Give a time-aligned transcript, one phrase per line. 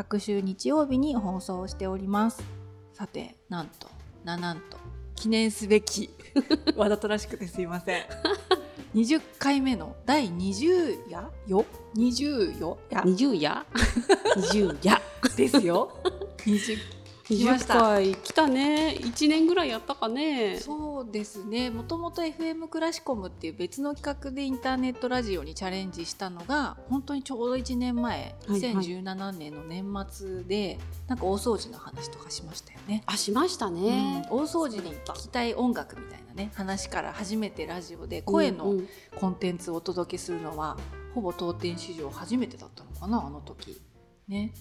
[0.00, 2.42] 各週日曜日に放送しております。
[2.94, 3.86] さてなんと
[4.24, 4.78] ななんと
[5.14, 6.08] 記念すべき
[6.74, 8.04] わざとらしくてすいません。
[8.96, 11.28] 20回目の第20夜？
[11.46, 12.78] よ？20よ？
[12.88, 13.02] や？
[13.04, 13.66] 二十夜？
[14.36, 15.02] 二十夜？
[15.36, 15.92] ですよ。
[16.38, 16.78] 20
[17.36, 17.74] 来ました。
[17.74, 18.94] 回来たね。
[18.94, 20.58] 一年ぐらいやったかね。
[20.58, 21.70] そうですね。
[21.70, 28.60] もともと FM クラシコムっていう別の企画でインターネットラジオにチャレンジしたのが本当にちょうど1年前はいはい。
[28.60, 33.02] 2017年の年末で、なんか大掃除の話とかしましたよね。
[33.06, 34.38] あしましたね、うん。
[34.40, 38.88] 大掃除に聞きたい音楽みたいなね話から初めてラジオで声のうんうん。
[39.16, 40.76] コンテンツをお届けするのは、
[41.14, 43.80] ほぼ当店史上初めてだったのかなあの時。
[44.28, 44.52] ね、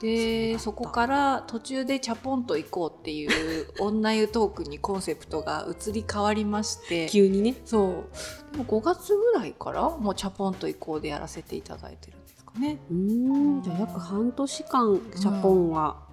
[0.00, 3.30] でそこから途中でチャポンと行こうっていう
[3.80, 7.08] 女湯トークにコンセプトが移り変わりまして。
[7.08, 7.54] 急にね。
[7.64, 8.04] そ
[8.52, 8.52] う。
[8.52, 12.78] でも5月ぐらいからもうチャポンと行こうでやらせていただいてるんですかね。
[12.90, 13.62] うーん。
[13.62, 16.06] じゃあ約半年間ジャポンは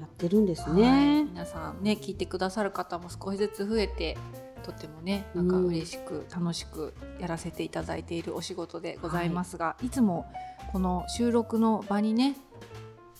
[0.00, 0.80] やってるんですはい。
[0.80, 4.18] ね、皆さんね聞いてくださる方も少しずつ増えて
[4.62, 10.26] とてもねなんか嬉しく楽しくやらせていただいているお仕事でございますが、い、つも
[10.72, 12.36] この収録の場にね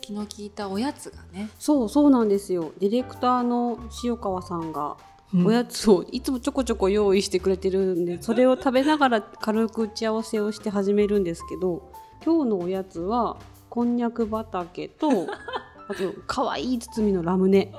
[0.02, 2.72] 気の利いたおやつがね、そうそうなんですよ。
[2.78, 4.98] ディレクターの塩川さんが
[5.34, 11.90] おやつをいつもちょこちょこ用意してくれてるんでそれを食べながら軽く打ち合わせをして始めるんですけど
[12.22, 13.38] 今日のおやつは
[13.70, 15.08] こんにゃく畑と
[15.88, 17.72] あと可愛い包みのラムネ。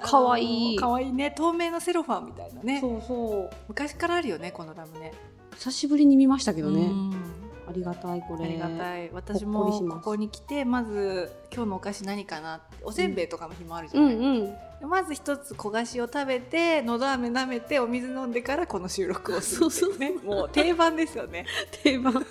[0.00, 0.76] かわいい。
[0.78, 1.30] かわいいね。
[1.30, 2.80] 透明のセロファンみたいなね。
[2.80, 3.54] そうそう。
[3.68, 5.12] 昔からあるよねこのラムネ。
[5.56, 6.86] 久しぶりに見ましたけどね。
[6.86, 7.33] うん
[7.66, 8.44] ありがたいこれ。
[8.44, 9.10] ありがたい。
[9.12, 12.76] 私もこここに来てまず今日のお菓子何かなって。
[12.82, 14.46] おせんべいとかの日もあるじゃない、うんうん。
[14.80, 20.22] でまず一つ小菓子を食べてのど飴舐めてお水飲んでからこの収録をするっていうね。
[20.22, 21.46] もう定番ですよね。
[21.82, 22.12] 定番。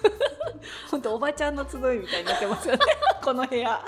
[0.89, 2.79] 本当おばちゃんの集いみたいになってますよね。
[3.23, 3.83] この部屋。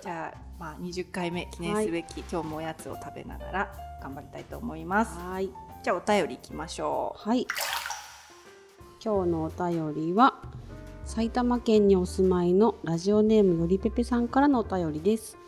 [0.00, 5.18] じゃあまあ20回目記念すべき、今日もおやつを食べながら頑張りたいと思います。
[5.18, 5.50] はい。
[5.82, 7.46] じゃあお便りいきましょはい
[9.02, 10.34] 今日のお便りは
[11.06, 15.38] 埼玉県にお住まいのラジオネームよりぺぺさんからのお便りです。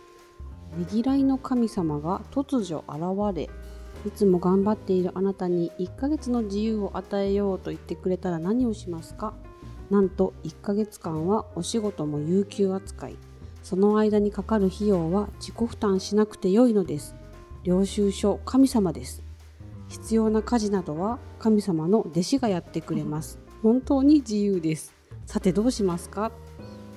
[0.74, 3.50] ねぎらいの神様が突如現れ
[4.06, 9.34] いつも頑張っているあなたに1ヶ月の自由を与えようと言ってくれたら何をしますか？
[9.90, 13.16] なんと1ヶ月間はお仕事も有給扱い。
[13.62, 17.14] その間にかかる費用は自己負担しなくてよいのです。
[17.64, 19.22] 領収書神様です。
[19.88, 23.41] 必要な家事などは神様の弟子がやってくれます。
[23.62, 24.92] 本当に自由です。
[25.24, 26.32] さてどうしますか？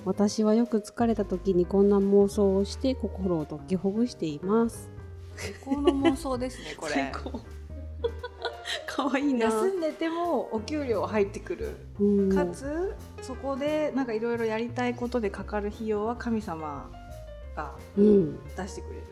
[0.03, 4.89] 私はよく疲れた時にこんな妄想をして心を解きほぐしています。
[5.35, 7.11] う最高の妄想ですねこれ。
[7.13, 7.39] 高。
[8.87, 9.45] かわいいな。
[9.45, 11.75] 休んでてもお給料入ってくる。
[11.99, 12.35] うん。
[12.35, 16.89] かつそこでなんかいろいろやりたいことでかかる費用は神様
[17.55, 18.39] がうん。
[18.55, 19.03] 出してくれる。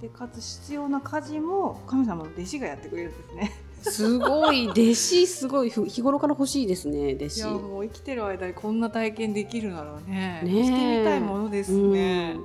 [0.00, 3.52] でかつ必要な家事も神様の弟子がやってくれるんですね
[3.82, 4.68] すごい。
[4.68, 5.70] 弟子すごい。
[5.70, 10.42] ふ日頃から欲しいですね弟い子やもう生きてる間にこんな体験できるならね。
[10.44, 10.64] ねえ。
[10.64, 12.36] してみたいものですね。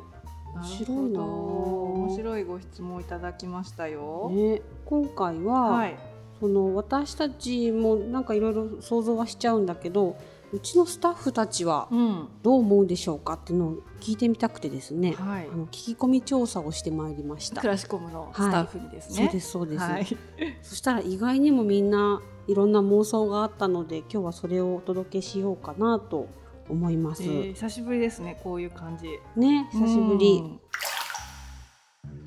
[0.56, 0.62] うん。
[0.62, 1.22] 面白いな。
[1.24, 5.98] 面白いご質問いただきましたよ、ね、今回は、はい。
[6.40, 10.18] その私たちもなんかいろいろ想像はしちゃうんだけど
[10.54, 12.28] うちのスタッフたちはうん。
[12.44, 15.48] どう思うでしょうかっていうのを聞いてみたくてですね、はい。
[15.52, 17.62] あの聞き込み調査をしてまいりました。
[17.62, 17.68] ク。
[17.68, 20.08] ラシコムのスタッフにですね、そうですそうです、はい、
[20.62, 26.28] そしたら意外にもみんないろんな妄想があったので今日はそれをお届けしようかなと
[26.70, 27.24] 思います。
[27.24, 29.08] えー久しぶりですねこういう感じ。
[29.36, 30.44] ね久しぶり。
[30.44, 30.60] うん。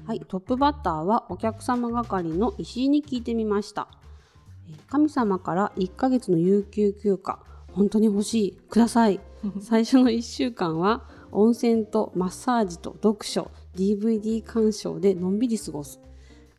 [0.05, 3.87] はい、トップバッターはお客様係の石井に聞いてみました。
[4.69, 7.39] えー神様から1ヶ月の有給休暇、
[7.77, 9.21] 本当に欲しい、ください。
[9.61, 16.01] 最初の1週間は温泉とマッサージと読書、DVD 鑑賞でのんびり過ごす。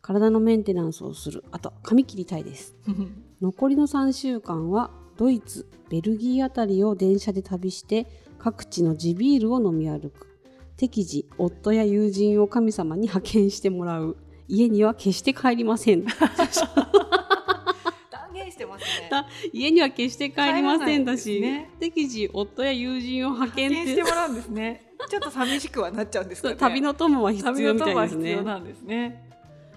[0.00, 1.44] 体のメンテナンスをする。
[1.50, 2.76] あと、髪切りたいです。
[3.42, 8.06] 残りの3週間はドイツ、ベルギーあたりを電車で旅して
[8.38, 10.28] 各地の地ビールを飲み歩く。
[10.76, 14.16] 適時、夫や友人を神様に派遣してもらう。
[14.46, 16.06] 家には決して帰りません。
[19.52, 21.70] 家には決して帰りませんだし、ね。
[21.80, 24.82] 適時夫や友人を派遣してもらうんですね。
[25.08, 26.56] ちょっと寂しくはなっちゃうんですかね。
[26.56, 29.28] 旅の友は必旅要みたの友はい必ですね要なんですね。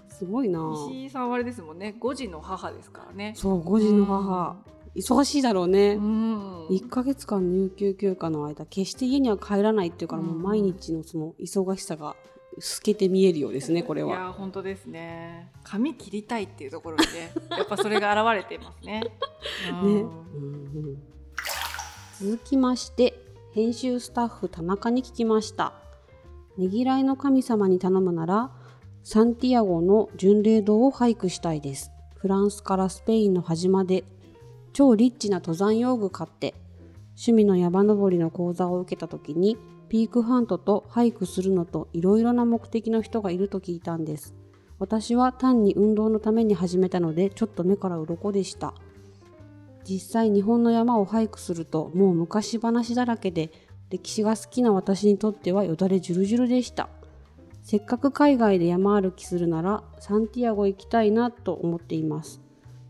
[0.09, 0.59] すごいな。
[0.89, 1.95] 石井さんはあれですもんね。
[1.99, 3.33] 5児の母ですからね。
[3.35, 4.55] そう5時の母。
[4.95, 6.67] 忙しいだろうね、うん。
[6.67, 12.15] 1ヶ月間有給休暇の間決して家には帰らないっていうから、もううん毎日のその忙しさが
[12.59, 14.13] 透けて見えるようですねこれいは。
[14.15, 15.51] や本当ですね。
[15.63, 19.03] 髪切りたいっていうところにね やっぱそれが現れていますね。
[19.83, 20.03] うん。
[20.93, 20.99] ね、
[22.19, 23.17] 続きまして
[23.53, 25.73] 編集スタッフ田中に聞きました。
[26.57, 28.51] ねぎらいの神様に頼むなら
[29.03, 31.91] サンティアゴの巡礼堂を俳句したいです。
[32.15, 34.03] フランスからスペインの端まで
[34.73, 36.53] 超リッチな登山用具買って
[37.11, 39.57] 趣味の山登りの講座を受けた時に
[39.91, 44.33] ピークハントと俳句するのといろいろな目的の人がいると聞いたんです。
[44.79, 48.73] 私は単に運動のために始めたのでちょっと目から鱗でした。
[49.83, 53.51] 実際日本の山を俳句するともう昔話だらけで
[53.89, 56.87] 歴史が好きな私にとってはよだれじゅるじゅるでした。
[57.61, 62.39] せっかく海外で山歩きするならサンティアゴ行きたいなと思っています。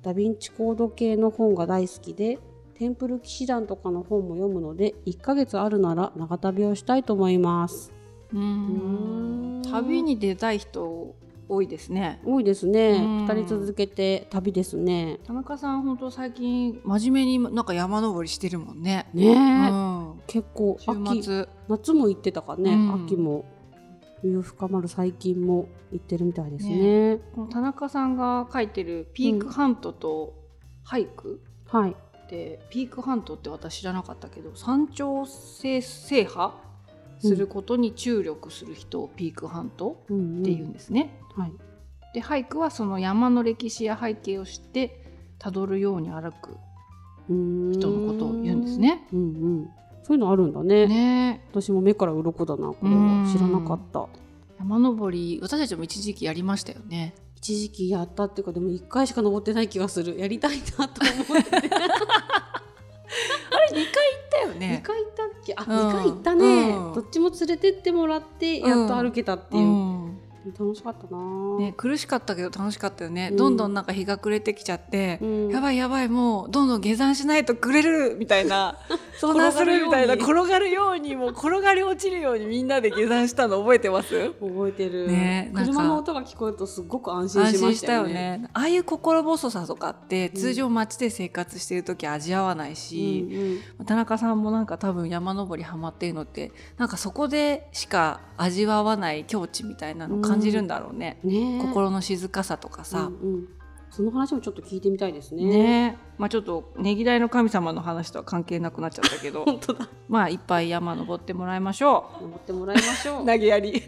[0.03, 2.37] ダヴィンチコード系の本が大好きで
[2.81, 7.93] テンプル騎士団とかの本も読むので1ヶ月あるなら長旅をしたいと思います。
[8.33, 9.59] ううん。
[9.59, 11.13] ん旅に出たい人
[11.47, 12.19] 多いですね。
[12.25, 12.93] 多いですね。
[12.93, 13.27] うん。
[13.27, 15.19] 2人続けて旅ですね。
[15.27, 19.07] 田中さん本当最近真面目になんか山登りしてるもんね。
[19.13, 23.05] ねえ、うん、結構秋夏も行ってたからね、うん。
[23.05, 23.45] 秋も
[24.21, 27.19] 冬深まる最近も行ってるみたいですね。
[27.35, 30.33] この田中さんが書いてる「ピークハントと
[30.83, 31.95] 俳句」はい
[32.31, 36.53] でピークハントって私知らなかったけど山頂制制覇
[37.19, 41.19] することに注力する人をピークハントうんうんっていうんですね。
[41.35, 41.51] はい。
[42.13, 45.05] で俳句はその山の歴史や背景を知って
[45.39, 46.57] たどるように歩く
[47.27, 49.07] 人人のことを言うんですね。
[49.13, 49.23] うんう
[49.63, 49.69] ん。
[50.03, 50.87] そういうのあるんだね。
[50.87, 51.45] ね。
[51.51, 52.69] 私も目から鱗だな。
[52.69, 53.23] これうん。
[53.23, 54.07] は知らなかった。
[54.59, 57.13] 山登り私たちも一時期やりましたよね。
[57.41, 60.17] 一時期やったっていうかでも1回しか登ってない気がする。
[60.19, 61.51] やりたいなと思って。
[61.51, 63.91] て あれ2回行っ
[64.31, 64.81] たよ2ね。
[64.85, 65.53] 回行ったっけ？
[65.57, 65.87] あ、うん。
[65.87, 66.93] 二回行ったね、うん。
[66.93, 69.80] どっちも連れてってもらってやっと歩けたっていう、うん
[70.45, 73.37] 楽しかったな、ね、苦しかったけど楽しかったよね、うん。
[73.37, 75.49] どんどんなんか日が暮れてきちゃって、うん。
[75.49, 78.77] やばいやばいもうどんどん下山しないとくれるみたいな
[79.21, 84.31] 遭難するみたいな転転がるようにもう転がり落ちるようにみんなで下山したの覚えてます？
[84.39, 88.13] 覚えてる、ね車の音が聞こえるとすっごく安心安しましたたよよね。
[88.13, 90.41] ねああいう心細さとかってうん。
[90.41, 93.27] 通常街で生活してる時味わわないし、
[93.79, 101.57] うん田中さんもなんか多分山登りハマってるのってなんかそこでしか味わわない境地みたいなの感じるんだろうね、うん、ね。
[101.57, 103.47] え心の静かさとかさ、うんうん。
[103.89, 105.43] その話もちょっと聞いてみたいですね。
[105.45, 105.97] ね。
[106.17, 109.43] まあちょっとねぎらいの神様の話とは関係なくなっちゃったけど。
[109.45, 109.89] 本当だ。
[110.07, 113.23] まあいっぱい山登ってもらいましょ登ってもらいましょう。
[113.23, 113.83] う 投げやり。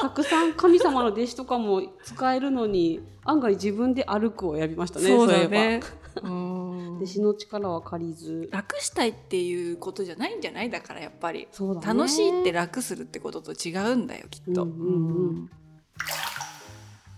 [0.00, 5.06] たくさん神様の弟子とかも使えるのに案外自分で歩くを選びましたね。
[5.06, 5.50] そうだいえば。
[5.50, 8.48] ねうん弟子の力は借りず。
[8.52, 10.70] 楽したいっていうことじゃないんじゃない？
[10.70, 11.86] だからやっぱり、そうだね。
[11.86, 15.50] 楽しいって楽するってことと違うんだよきっと、うんうんうん。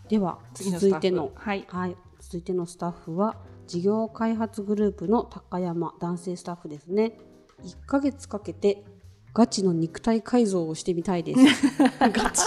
[0.09, 1.33] では続いての。
[1.35, 1.65] はい。
[1.69, 1.97] はい。
[2.21, 3.37] 続いてのスタッフは
[3.67, 7.19] 事業開発グループの高山男性スタッフですね。
[7.63, 8.85] 1ヶ月かけて
[9.33, 11.41] ガチの肉体改造をしてみたいです。
[12.01, 12.43] ガチ。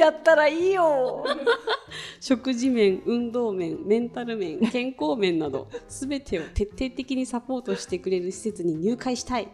[0.00, 1.24] やったらいいよ
[2.20, 9.48] 食事面、運動面、メンタル面、健康面など、すべてを徹底的にサポートしてくれる施設に入会したい。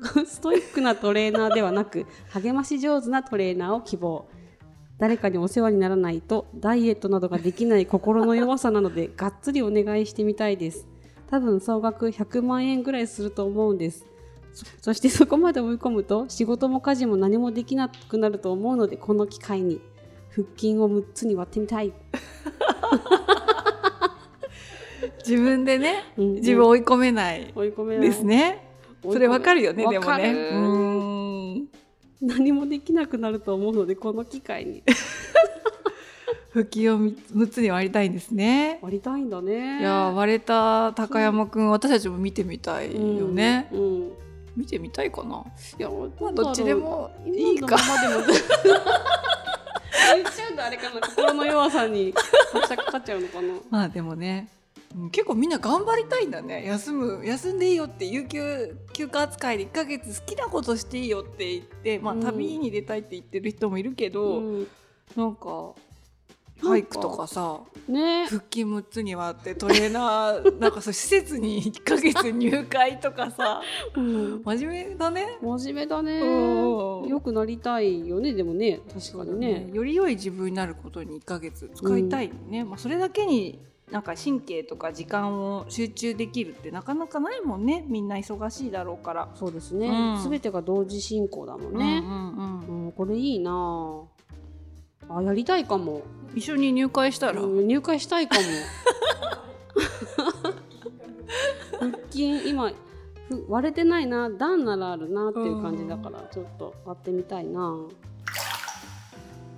[0.26, 4.26] ストイックなトレーナーではなく、励まし上手なトレーナーを希望。
[4.98, 10.86] 誰かにお世話にならないと、ダイエットなどができない心の弱さなので、がっつりお願いしてみたいです。
[11.28, 14.06] 多分総額100万円ぐらいすると思うんです。
[14.54, 19.80] そそしてそこまで追い込むと、仕事も家事も何もできなくなると思うので、この機会に。
[20.34, 21.92] 腹筋を6つに割ってみたい。
[25.26, 26.24] 自分でねうん。
[26.24, 27.52] うん自分を追い込めない。
[27.54, 28.06] 追い込めない。
[28.08, 28.66] ですね、
[29.02, 30.32] それわかるよねでもね。
[30.32, 31.68] うーん。
[32.20, 34.82] 何もできなくなると思うのでこの機会に。
[36.52, 38.78] 腹筋を6つに割りたいんですね。
[38.82, 39.80] 割りたいんだね。
[39.80, 44.23] いや割れた高山くん私たちも見てみたいよね、うん、うん
[44.56, 45.44] 見てみたいかな。
[45.78, 47.80] いやまあどっちでもいいか言っ
[50.32, 51.00] ちゃうんだあれかな。
[51.00, 52.22] 心の弱さにか
[52.76, 53.54] かっちゃうのかな。
[53.70, 54.48] まあでもね
[54.96, 56.64] うん結構みんな頑張りたいんだね。
[56.66, 62.22] 休む休んでいいよって有給休暇扱いで1ヶ月好きなことしていいよって言って、まあ、うん。
[62.22, 64.68] 旅に出たいって言ってる人もいるけど、うん。
[65.16, 65.72] なんか
[66.60, 67.60] 俳句とかさ。
[67.88, 68.26] ね。
[68.26, 73.60] 腹筋6つに割ってトレーナーなんかそう施設に1ヶ月入会とかさ。
[73.96, 74.42] うん。
[74.44, 75.38] 真面目だね。
[75.42, 76.20] 真面目だね。
[76.20, 77.08] うん。
[77.08, 78.80] よくなりたいよねでもね。
[78.92, 79.70] 確かにね。
[79.72, 83.58] より良い自分になることに1ヶ月使いたいね、まあ、それだけに
[83.90, 87.84] なんか神経とか時間を集中できるってなかなかないもんね。
[87.88, 89.28] みんな忙しいだろうから。
[89.34, 90.22] そうですね、うん。
[90.22, 92.02] すべてが同時進行だもんね。
[92.02, 92.84] うん、うんうん。
[92.86, 94.04] うんこれいいな
[95.10, 95.18] あ。
[95.18, 96.02] あやりたいかも、
[96.34, 98.42] 一緒に入会したら、うん入会したいかも。
[101.80, 102.72] 腹筋今
[103.28, 104.30] ふ割れてないな。
[104.30, 107.76] 段ならあるなっていう感じだからちょっと割ってみたいな。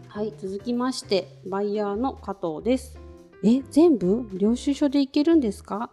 [0.09, 2.99] はい続きましてバイヤーの加藤です。
[3.45, 4.27] え全部？
[4.33, 5.91] 領収書でいけるんですか？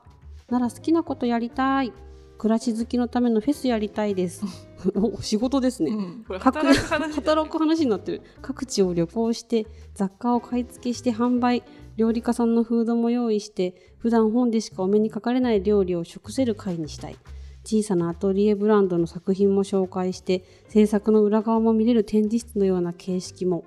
[0.49, 1.91] なら好きなことやりたい。
[2.37, 4.45] 暮らし好きのためのフェスやりたいです。
[4.72, 4.72] お
[5.21, 6.23] 仕事ですね、うん。
[6.27, 8.21] これ各働く話働く話になってる。
[8.41, 11.63] 各地を旅行して雑貨を買い付けして販売
[11.97, 17.17] 料理家さんのフードも用意して普段本でしかお目にかかれない料理を食せる会にしたい。
[17.65, 23.63] 小さなアトリエブランドの作品も紹介して制作の裏側も見れる展示室のような形式も。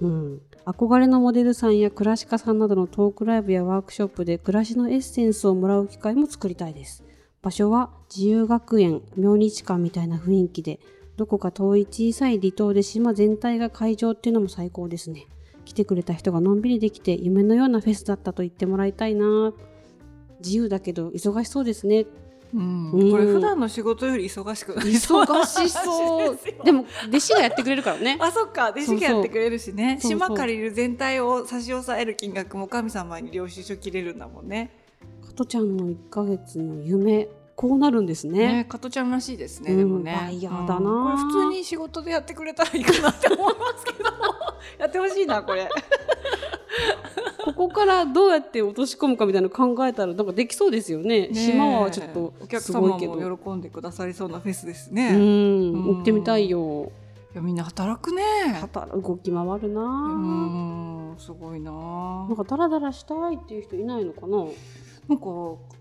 [0.00, 0.40] うん。
[0.66, 7.02] 憧れのモデルさんや暮らし家さんなどのトークライブやワークショップで暮らしのエッセンスをもらう機会も作りたいです
[7.48, 10.80] 場所は自由学園明日館みたいな雰囲気で
[11.16, 15.26] どこか遠い小さい離島で島全体が会場っていうのも最高ですね。
[15.64, 19.54] 来てくれた人がのんびりできて夢のようなフェスだったと言ってもらいたいな。
[20.40, 22.04] 自由だけど忙しそうですね。
[22.54, 22.92] うん。
[22.92, 23.10] うん。
[23.10, 26.38] これ普段の仕事より忙しく忙しそう。
[26.64, 28.18] でも弟子がやってくれるからね。
[28.20, 28.68] あそっか。
[28.76, 29.98] 弟子がやってくれるしね。
[30.02, 34.70] 島借りる全体を差し押さえる金額も神様に領収書切れるんだもんね。
[35.22, 37.28] 加トちゃんの1ヶ月の夢
[37.58, 38.58] こうなるんですね。
[38.58, 40.16] ね加トちゃんらしいですね、うんでもね。
[40.16, 44.10] バイヤーだな普通に仕事でやってくれたらいいかなって思いますけど。
[44.78, 45.68] やってほしいなこれ。
[47.44, 51.22] ここからどうやって落とし込むかみたいなの考えたらなんかできそうですよね。
[51.22, 51.34] ねえ。
[51.34, 53.16] 島はちょっとお客すご様いけど。
[53.16, 56.92] も喜んでくださりそうなフェスですうね、いん行ってみたいよ。
[57.34, 58.22] やみんな働くね。
[58.60, 64.46] 働動き回るなうんすごいななんかダラダラしたいっていう人いないのかな？
[65.08, 65.24] なんか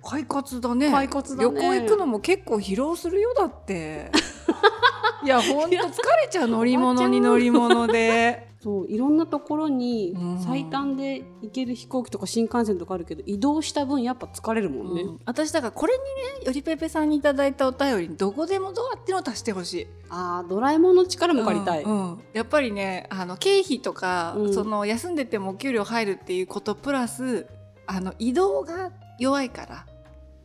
[0.02, 0.90] 快活だね。
[0.90, 1.50] 快活だね。
[1.50, 4.12] 旅行行くのも結構疲労するよだって。
[5.24, 5.90] いやほんと疲れ
[6.32, 8.48] ちゃう乗り物に乗り物で。
[8.60, 10.40] そういろんなところにうん。
[10.40, 15.20] 最短で行ける飛行機とか新幹線とかあるけど移動した分やっぱ疲れるもんね、うん。
[15.26, 16.00] 私だからこれに
[16.40, 19.88] ねよりぺぺさんにいただいたお便りにどこでもドアっていうのを足してほしい。
[20.10, 22.22] あードラえもんの力も借りたい、うんうん。
[22.34, 24.54] やっぱりねあの経費とか、うん。
[24.54, 27.46] その休んでてもお給料入るっていうことプラス
[27.86, 29.86] あの移動が弱いから、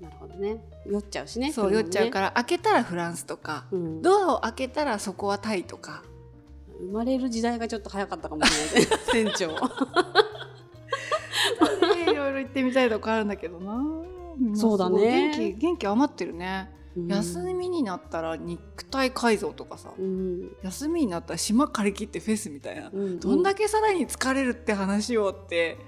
[0.01, 0.59] なるほどね。
[0.87, 2.27] 酔っちゃうしねそう酔っちゃうから。
[2.27, 6.03] ら開けたらフランスとか、うん、ドアを開けたらそこはタイとか。
[6.81, 8.97] 生まれる時代がちょっと早かったかもしれないね。
[9.13, 9.53] 船長。
[11.97, 13.81] ねいろいろ行ってみたいとこあるんだけどな。
[14.55, 15.31] そうだね。
[15.37, 16.71] 元気元気余ってるね、
[17.07, 20.57] 休みになったら肉体改造とかさ、うん。
[20.63, 23.21] 休みになったら島借り切ってフェスみたいな、うん。
[23.21, 25.79] どんだけさらに疲れるって話をって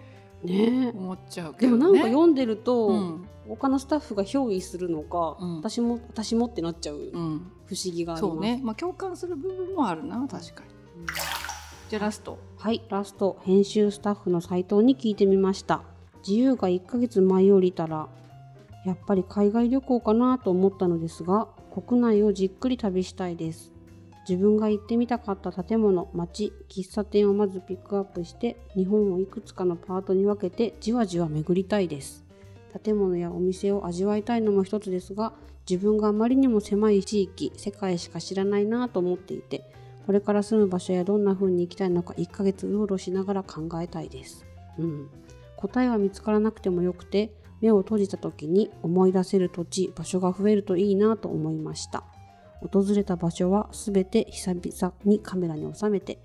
[0.44, 0.92] ね。
[0.94, 3.28] 思っちゃうけでど、ね、もなんか読んでると、うん。
[3.48, 5.56] 他のスタッフが憑依するのか、うん。
[5.58, 10.70] 私も私もってなっちゃううん、不思議があります、そうね、まあ、共感する部分もあるな確かに。
[11.90, 12.38] じゃあラスト。
[12.56, 13.38] はいラスト。
[13.42, 15.82] 編集スタッフの斉藤に聞いてみました。
[16.26, 18.08] 自由が1ヶ月舞い降りたら
[18.86, 21.48] やっぱり海外旅行かなと思ったのですが
[21.86, 23.73] 国内をじっくり旅したいです
[24.28, 32.24] 自分が行ってみたかった建物街喫茶店をまずピックアップして日本をいくつかのパートに分けてじわじわ巡りたいです
[32.82, 35.32] 建物やお店を味わいたいのも一つですが
[35.68, 39.70] 自分があまりにも狭い地域世界しか知らないなと思っていて
[40.06, 44.44] これから住む場所やどんな風に行きたいのか1ヶ月うろうろしながら考えたいです。
[44.78, 45.08] うん。
[45.56, 52.04] 答えは見つからなくてもよくて、目を閉じた時に思い出せる土地、場所が増えるといいなと思いました。
[52.60, 56.18] 訪れた場所はすべて久々にカメラに収めて、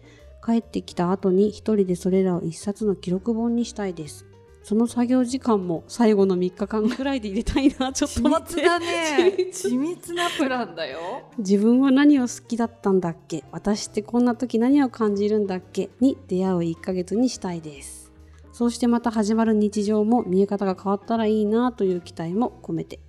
[0.45, 4.25] 帰ってきた後に一人でそれらを一冊の記録本にしたいです。
[4.62, 8.62] その作業時間も最後の3日間くらいで入れたいな、ちょっと緻待って。
[8.62, 8.86] 密だね。
[9.17, 9.67] 緻密。
[9.69, 11.00] 緻密なプランだよ。
[11.38, 13.43] 自分は何を好きだったんだっけ？
[13.51, 15.89] 私ってこんな時何を感じるんだっけ？
[16.00, 18.12] に出会う1ヶ月にしたいです。
[18.51, 23.00] そうしてまた始まる日常も見え方が変わったらいいなという期待も込めて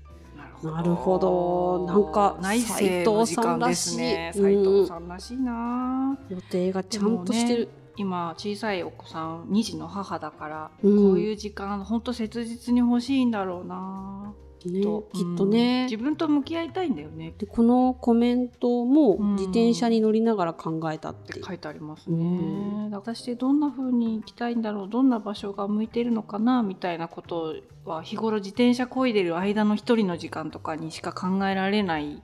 [0.63, 1.87] なるほど。
[1.87, 4.31] なんか内政の時間ですね。
[4.35, 10.97] 斉斉藤藤さんらしいな、予定がちゃんとしてる、今小さいお子さん2児の母だから、うん。
[10.97, 14.35] こういう時間ほんと切実に欲しいんだろうな
[14.69, 14.81] ね
[15.13, 15.47] きっと。
[15.47, 15.81] ね。
[15.81, 15.85] うん。
[15.91, 17.35] 自分と向き合いたいんだよね。
[17.39, 19.33] でこのコメントもうん。
[19.33, 22.91] 自転車に乗りながら考えたっってて、書いてありますうねん。
[22.91, 32.23] 私どんな風に行きたいんだろうどんな場所が向いているのかなみたいなことは日頃自転車こいでる間の一人の時間とかにしか考えられない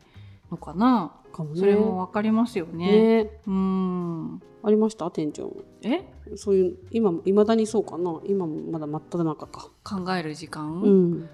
[0.51, 1.13] のかな。
[1.33, 1.61] かもね。
[1.61, 3.25] それもわかりますよね。
[3.25, 3.31] ね。
[3.47, 4.43] あうん。
[4.69, 5.11] りました？
[5.11, 5.57] 店長。
[5.83, 6.03] え？
[6.35, 8.21] そういう今いまだにそうかな？
[8.25, 9.71] 今もまだ真っ只中か。
[9.85, 11.29] 考える時間、うん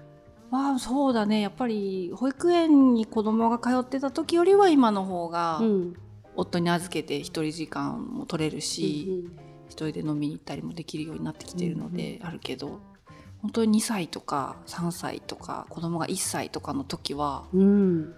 [0.73, 1.39] まあそうだね。
[1.41, 5.93] やっぱり保育園に子供が通ってた時よりは今の方がうん。
[6.35, 12.79] 夫に預けて一人時間も取れるし、うん一人で飲みに行ったりもできるようになってきてるのであるけど、
[13.41, 18.13] 本当に2歳とか3歳とか子供が1歳とかの時はうん。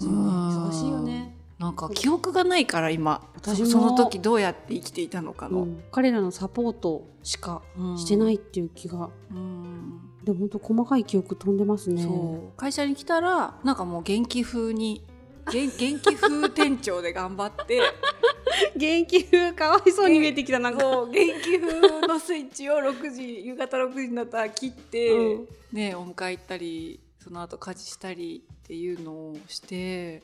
[0.00, 0.66] うん。
[0.68, 3.66] 忙しいよね、なんか記憶がないから今私も。
[3.66, 5.84] そその時どうやって生きていたのかの、うん。
[5.90, 12.02] 彼らのサポートしかうんしてないっていう気が、うんでも本当細かい記憶飛んでますね。
[12.02, 12.58] そう。
[12.58, 15.04] 会社に来たらなんかもう元気風に
[15.52, 17.82] 元元気風店長で頑張って
[18.76, 21.06] 元気風かわいそうに見えてきたなんか。
[21.06, 25.48] 元気風のスイッチを6時夕方6時になったら切って、うん。
[25.72, 30.22] ね、お迎え行ったりその後家事したりっていうのをして、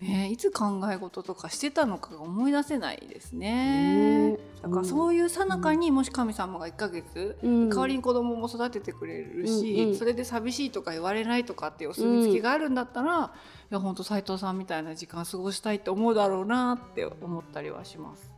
[0.00, 4.30] ね、いつ考え事とかしてたのかが思い出せないですね。
[4.30, 4.38] ね。
[4.62, 7.68] だからそういうさなかにもし神様が1ヶ月、うん。
[7.68, 9.96] 代わりに子供も育ててくれるし、うんうん。
[9.96, 13.32] それで寂しいとか言われないとかっていうお墨付きがあるんだったら、
[13.70, 18.30] いや本当斉藤さんみたいな時間過ごしたいって思うだろうなって思ったりはします。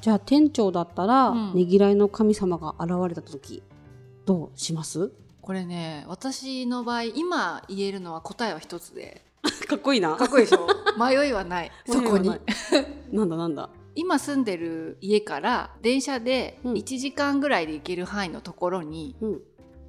[0.00, 1.54] じゃあ店長だったら、うん。
[1.54, 3.62] ねぎらいの神様が現れた時
[4.24, 5.12] どうします？
[5.42, 9.27] これね私の場合今言えるのは答えは一つで
[9.68, 10.16] かっこいいな。
[10.16, 10.66] かっこいいでしょ？
[10.98, 11.70] 迷いはない。
[11.86, 12.30] そこに。
[13.12, 13.70] なんだなんだ。
[13.94, 16.72] 今住んでる家から電車でうん。
[16.74, 19.40] 1時間ぐらいで行ける範囲のところにうん。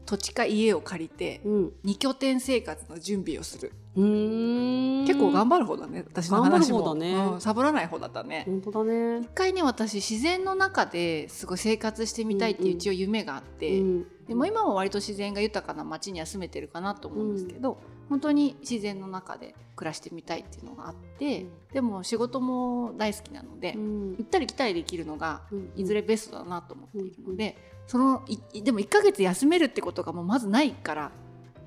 [0.05, 1.71] 土地か家を借りてうん。
[1.83, 3.71] 二拠点生活の準備をする。
[3.95, 6.51] 結構頑張る方だね私の話も。
[6.51, 7.31] 頑張る方だね。
[7.33, 8.43] うんサボらない方だったね。
[8.47, 9.19] 本当だね。
[9.21, 14.07] 一回ね私自然の中ですごい生活してみたいっていう一応夢があって、うん。
[14.27, 17.77] でも今も割と自然が豊かな町には住めてるかなと思うんですけど、
[18.09, 21.49] 本当に自然の中で暮らしてみたいっていうのがあって、うん。
[21.73, 24.15] でも仕事も大好きなので、うん。
[24.17, 27.55] 行ったり来たりできるのがうんいずれベストだなと思っているので、
[27.87, 31.11] そのいでも1ヶ月休めるってことがもうまずないから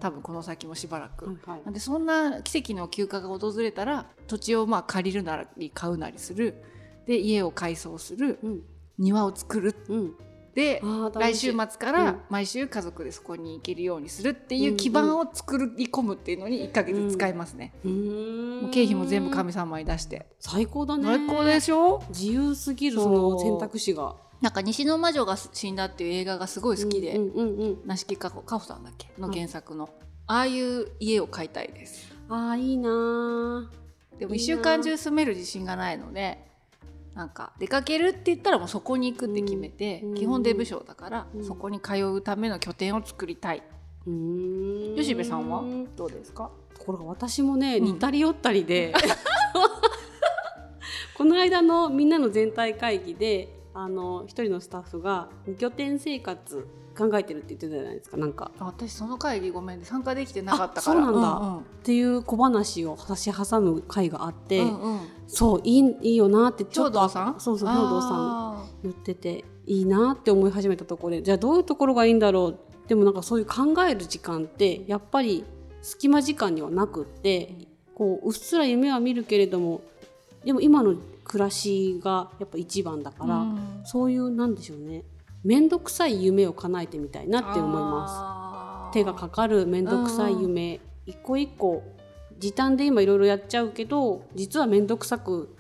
[0.01, 1.27] 多分この先もしばらく。
[1.27, 1.63] はいはい。
[1.65, 6.63] なんでそんな奇跡の休暇が訪れたら土地をまあ借りるなり買うなりする。
[7.07, 8.39] で家を改装する。
[8.43, 8.63] うん。
[8.99, 9.75] 庭を作る。
[9.89, 10.15] うん
[10.55, 10.83] で
[11.15, 11.93] 来週末かうん。
[11.93, 18.63] ら毎週家族でそこに行けるようにするっていう基盤を作り込むっていうのに1ヶ月使いますね、うーん。
[18.63, 20.27] もう経費も全部神様に出して。
[20.39, 21.05] 最高だね。
[21.05, 22.03] 最高でしょ？
[22.11, 24.17] 自由すぎるその選択肢が。
[24.43, 27.19] なんか西の魔女が死んだっていう映画がすごい好きで、
[27.87, 29.09] 梨木かほかほさんだっけ？
[29.19, 29.89] の原作の、
[30.27, 32.13] ああいう家を買いたいです。
[32.29, 34.19] あーいいなー。
[34.19, 36.45] でも1いいな週間中住める自信がないので
[37.15, 40.15] なんか出かけるって言ったらもうそこに行くって決めて、うん。
[40.15, 41.45] 基本デブ賞だから、うん。
[41.45, 43.63] そこに通うための拠点を作りたい、
[44.97, 45.63] 吉部さんは？
[45.97, 46.51] どうですか？
[46.75, 47.85] ところが私もね、うん。
[47.85, 48.95] 似たり寄ったりで
[51.15, 58.51] この間のみんなの全体会議であの一人のスタッフが二拠点生活考えてるって言ってたじゃないですかなんか。
[58.59, 61.01] あ私その会議ごめんね参加できてなかったから。
[61.01, 61.29] あそうなんだ。
[61.29, 61.59] うんうん。
[61.59, 65.01] っていう小話を差し挟む会があって、うんうん。
[65.27, 67.41] そういいいいよなってちょ兵っと道さん？
[67.41, 72.59] そうそう兵道さんあ言ってていいなって思い始めたところでじゃあどういうところがいいんだろう？
[72.89, 75.45] でもなんかそういう考える時間ってやっぱり
[75.81, 77.55] 隙間時間にはなくって
[77.95, 79.81] こううっすら夢は見るけれども
[80.45, 83.83] でも今の暮らしがやっぱ一番だーから、うん。
[83.85, 85.05] そういうなんでしょうね
[85.45, 88.93] 面倒くさい夢を叶えてみたいなって思います。
[88.93, 91.83] す手がかかる面倒くさい夢、一個一個
[92.39, 95.55] 時短で今いろいろやっちゃうけど実は面倒くさく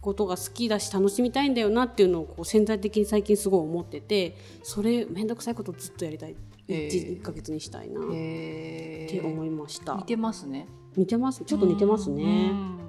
[0.00, 6.36] ことが好きだし楽しみたいんだよなっていうのをこう潜在的に最近すごい思っててそれ面倒くさいことずっとやりたい、
[6.68, 6.88] へー。
[7.20, 10.68] 1, ヶ月にしたいなっへて思いました、似てますね。
[10.96, 11.44] 似てます。
[11.44, 12.85] ちょっと似てますね、うん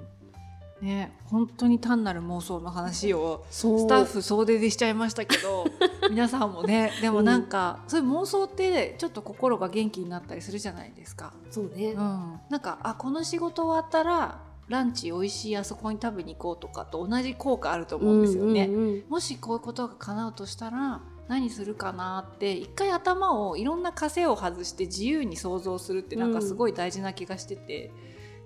[0.82, 5.66] ね本当に単なる妄想の話をスタッフ総出でしちゃいましたけど
[6.10, 11.34] 皆さんもねでもなんか、そういう妄想ってちょっと心が元気になったりするじゃないですか。
[11.52, 18.66] そうね、うん、なんかあこの仕事終わったらランチ美味しいあそこに食べに行こうとかと同じ効果あると思うんですよね。
[18.66, 27.92] うんうんうんもしこういうことが叶うとしたら何するかなって一回頭をいろんな枷を外して自由に想像するってなんかすごい大事な気がしてて、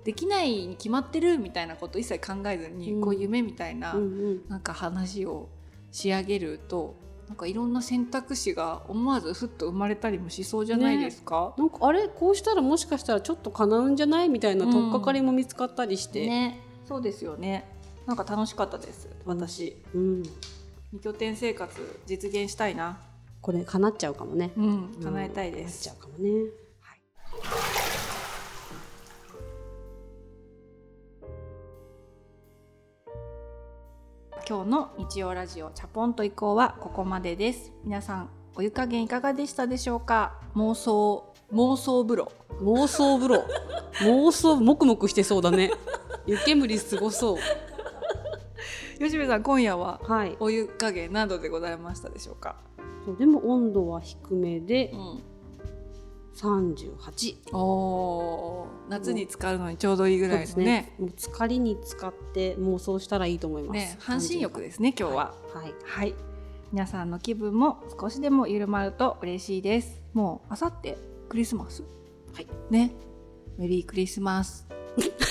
[0.04, 5.50] できないに決まってるみたいなこと一切考えずに、うんこう夢みたいな、うんうんなんか話を
[5.92, 6.96] 仕上げると
[7.28, 11.54] なんかいろんな選択肢が思わずふっと生まれたりもしそうじゃないですか？
[11.58, 17.66] なんかあれこうしたらもしかしたらちょっと叶うんじゃないみたいな取っかかりも見つかったりして、ね、そうですよね。
[18.08, 19.08] なんか楽しかったです。
[19.26, 20.24] 私、うん、
[20.92, 23.00] 二拠点生活実現したいな。
[23.42, 24.52] これ叶っちゃうかもね。
[24.58, 25.90] うん、叶えたいです。
[25.90, 27.71] 叶っちゃうかもね。
[34.52, 37.72] 今日の日曜ラジオチャポンと移行はここまでです。
[37.86, 40.42] 皆さんお湯加減いかがでしたでしょうか？
[40.58, 42.32] 妄想妄想風呂。
[42.62, 43.46] 妄想風呂
[44.02, 45.72] 妄想もくもくしてそうだね
[46.26, 47.38] 湯煙すごそう
[49.00, 52.58] 吉部さん今夜ははいお湯加減何度でございましたでしょうか？
[53.06, 55.24] そうでも温度は低めでん。
[56.36, 60.96] 38おー夏に使うのにちょうどいいぐらいのね。
[61.00, 65.34] もう疲れに使って妄想したらいいと思います、ね半身浴ですね今日は。
[65.54, 66.16] はいはい。
[66.72, 70.02] 皆さんの気分も少しでも緩まると嬉しいです。
[70.14, 70.98] もうあさって
[71.30, 71.84] クリスマス。
[72.34, 72.48] はい。
[72.70, 72.94] ね。
[73.58, 74.68] メリークリスマス。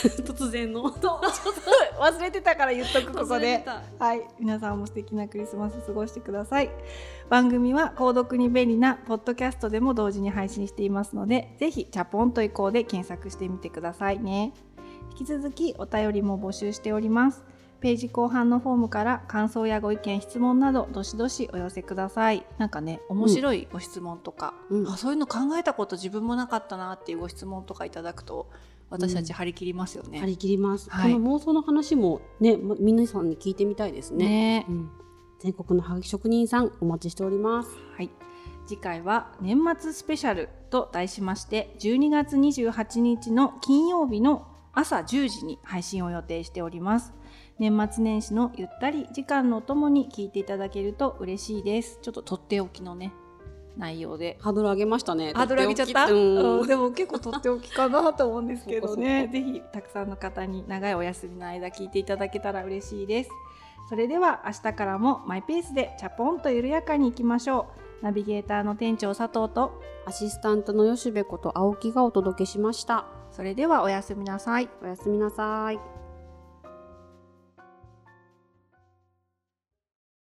[0.24, 0.84] 突然の。
[2.00, 3.64] 忘れてたから言っとくここで。
[3.98, 4.22] はい。
[4.38, 6.70] 皆さんも素敵なクリスマス過ごしてください。
[7.28, 14.52] 番組は購読に便利なポッドキャストでも同時に配信していますのでぜひチャポンと移行で検索してみてくださいね。
[15.12, 17.44] 引き続きお便りも募集しております。
[17.80, 22.44] ページ後半のフォームから感想やご意見質問などどしどしお寄せください。
[22.58, 24.88] なんかね面白いご質問とか、うん。
[24.88, 28.50] あそういうの考えたこと自分もなかったなっていうご質問とかいただくと
[28.90, 31.12] 私たち張り切りますよね、張り切ります、はい。
[31.12, 34.26] この妄想の話もねま皆さんに聞いてみたいですね。
[34.26, 34.66] ね。
[34.68, 34.90] うん、
[35.38, 37.70] 全国のハガキ職人さんお待ちしております。
[37.96, 38.11] はい、
[38.66, 47.12] 次回は年末スペシャルと題しまして12月28日の金曜日の朝10時に配信を予定しております。
[47.59, 51.98] 年末年始のゆったり時間のおともに聞いていただけると嬉しいです。
[52.03, 53.12] ちょっととっておきのね
[53.76, 54.37] 内容で。
[54.40, 55.33] ハードル上げましたね。
[55.35, 56.66] ハードル上げちゃった、うん。
[56.66, 59.28] でも結構とっておきかなと思うんですけどね。
[59.33, 63.30] ぜひたくさんの方に長いお休みの間聞いていただけたら嬉しいです。
[63.88, 67.66] それでは明日からもマイペースでチャポンと緩やかにいきましょ
[68.02, 68.04] う。
[68.04, 73.06] ナビゲーターの店長佐藤とアシスタントの吉部こと青木がお届けしました。
[73.30, 74.68] それではおやすみなさい。
[74.83, 75.89] おやすみなさい